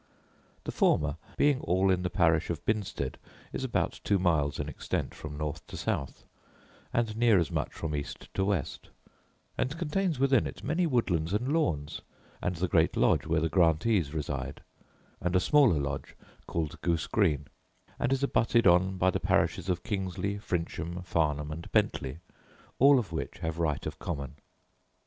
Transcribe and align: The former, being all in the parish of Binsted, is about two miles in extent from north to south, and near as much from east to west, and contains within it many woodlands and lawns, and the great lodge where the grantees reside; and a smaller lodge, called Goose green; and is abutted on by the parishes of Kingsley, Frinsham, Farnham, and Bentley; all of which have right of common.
The 0.63 0.71
former, 0.71 1.17
being 1.37 1.61
all 1.61 1.91
in 1.91 2.01
the 2.01 2.09
parish 2.09 2.49
of 2.49 2.65
Binsted, 2.65 3.19
is 3.53 3.63
about 3.63 3.99
two 4.03 4.17
miles 4.17 4.57
in 4.59 4.67
extent 4.67 5.13
from 5.13 5.37
north 5.37 5.67
to 5.67 5.77
south, 5.77 6.25
and 6.91 7.15
near 7.15 7.37
as 7.37 7.51
much 7.51 7.71
from 7.71 7.95
east 7.95 8.27
to 8.33 8.43
west, 8.43 8.89
and 9.59 9.77
contains 9.77 10.17
within 10.17 10.47
it 10.47 10.63
many 10.63 10.87
woodlands 10.87 11.33
and 11.33 11.53
lawns, 11.53 12.01
and 12.41 12.55
the 12.55 12.67
great 12.67 12.97
lodge 12.97 13.27
where 13.27 13.41
the 13.41 13.47
grantees 13.47 14.11
reside; 14.11 14.61
and 15.21 15.35
a 15.35 15.39
smaller 15.39 15.77
lodge, 15.79 16.15
called 16.47 16.81
Goose 16.81 17.05
green; 17.05 17.45
and 17.99 18.11
is 18.11 18.23
abutted 18.23 18.65
on 18.65 18.97
by 18.97 19.11
the 19.11 19.19
parishes 19.19 19.69
of 19.69 19.83
Kingsley, 19.83 20.39
Frinsham, 20.39 21.03
Farnham, 21.03 21.51
and 21.51 21.71
Bentley; 21.71 22.21
all 22.79 22.97
of 22.97 23.11
which 23.11 23.37
have 23.43 23.59
right 23.59 23.85
of 23.85 23.99
common. 23.99 24.37